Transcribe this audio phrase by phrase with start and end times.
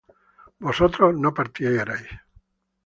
[0.57, 2.07] vosotros no partierais